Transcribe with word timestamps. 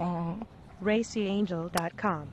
어. 0.00 0.38
racyangel.com. 0.82 2.26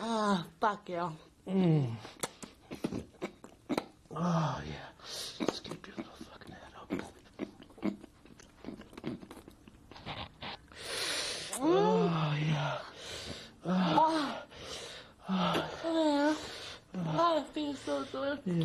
Ah, 0.00 0.46
fuck 0.58 0.88
you. 0.88 1.12
Mm. 1.46 1.90
Oh, 4.16 4.60
yeah. 4.66 4.89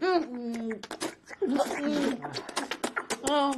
oh. 3.28 3.54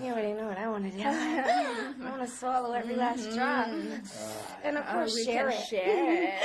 you 0.00 0.06
already 0.10 0.32
know 0.32 0.46
what 0.46 0.56
I 0.56 0.68
want 0.68 0.90
to 0.90 0.96
do. 0.96 1.02
I 1.04 1.94
want 2.08 2.22
to 2.22 2.28
swallow 2.28 2.72
every 2.72 2.96
last 2.96 3.30
drop, 3.34 3.68
uh, 3.68 3.76
and 4.64 4.78
of 4.78 4.86
course 4.86 5.22
share, 5.22 5.50
it. 5.50 5.60
share 5.64 5.82
it. 6.32 6.42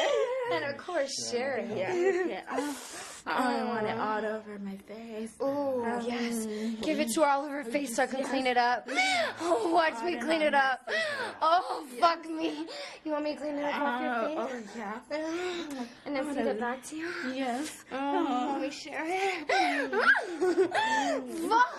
and 0.61 0.65
of 0.65 0.75
course 0.85 1.31
share 1.31 1.59
it. 1.65 1.69
Yeah. 1.77 1.93
yeah. 1.95 2.73
Oh, 3.25 3.31
I 3.31 3.63
want 3.63 3.87
it 3.87 3.97
all 3.97 4.17
over 4.25 4.59
my 4.59 4.75
face. 4.75 5.31
Oh, 5.39 5.81
um, 5.85 6.03
yes. 6.05 6.45
Give 6.81 6.99
it 6.99 7.09
to 7.13 7.21
her 7.21 7.27
all 7.27 7.43
over 7.45 7.63
her 7.63 7.71
face 7.71 7.95
so 7.95 8.03
I 8.03 8.07
can 8.07 8.19
yes. 8.19 8.27
clean 8.29 8.47
it 8.47 8.57
up. 8.57 8.89
Oh, 9.41 9.73
watch 9.73 10.01
me 10.05 10.15
clean 10.17 10.41
it 10.43 10.53
up. 10.53 10.87
Oh, 11.41 11.83
yes. 11.91 11.99
fuck 11.99 12.23
me. 12.29 12.67
You 13.03 13.11
want 13.13 13.23
me 13.23 13.33
to 13.33 13.39
clean 13.41 13.55
it 13.55 13.63
up 13.65 13.81
off 13.81 14.01
your 14.01 14.15
oh, 14.43 14.47
face? 14.47 14.61
Oh, 14.79 15.01
yeah. 15.11 16.05
And 16.05 16.15
then 16.15 16.31
send 16.33 16.47
it 16.47 16.59
back 16.59 16.83
to 16.87 16.95
you? 16.95 17.09
Yes. 17.33 17.83
Oh, 17.91 18.49
let 18.53 18.61
me 18.61 18.69
share 18.69 19.03
it. 19.03 19.49
fuck 21.49 21.73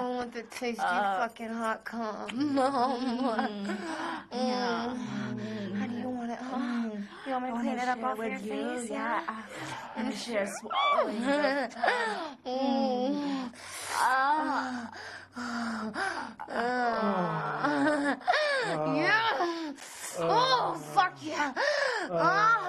someone 0.00 0.26
with 0.32 0.36
a 0.36 0.42
tasty 0.44 0.80
uh, 0.82 1.18
fucking 1.20 1.48
hot 1.48 1.84
cum. 1.84 2.14
Mm, 2.32 2.52
Mom. 2.52 3.78
Yeah. 4.32 4.96
Mm. 5.34 5.74
How 5.76 5.86
do 5.88 5.94
you 5.98 6.08
want 6.08 6.30
it? 6.30 6.38
Huh? 6.40 6.56
Mm. 6.56 7.06
You 7.26 7.32
want 7.32 7.44
me 7.44 7.50
to 7.50 7.56
clean 7.58 7.78
it 7.78 7.88
up 7.88 8.02
off 8.04 8.16
your 8.18 8.28
you? 8.28 8.38
face? 8.78 8.88
Yeah. 8.90 9.20
yeah. 9.20 9.28
Uh, 9.28 9.32
I'm 10.00 10.12
sure 10.16 10.46
swallowing 10.60 11.16
uh. 14.00 14.04
yeah. 18.96 19.26
Uh. 20.18 20.22
Oh, 20.22 20.72
fuck 20.94 21.14
yeah. 21.22 21.52
Oh. 22.10 22.68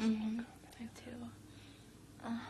Mm-hmm. 0.00 0.38
Oh 0.40 0.70
I 0.78 0.84
do. 1.04 1.10
Um, 2.28 2.40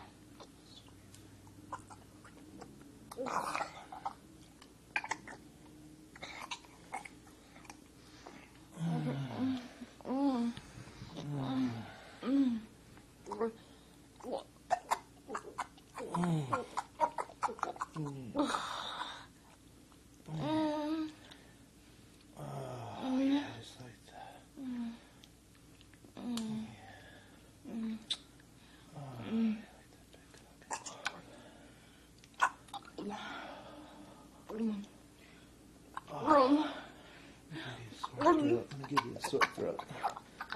throat. 38.48 38.66
Let 38.72 38.80
me 38.90 38.96
give 38.96 39.04
you 39.06 39.16
a 39.16 39.28
sore 39.28 39.40
throat. 39.54 39.80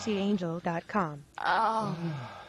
CNBCAngel.com. 0.00 1.24
Oh. 1.44 2.39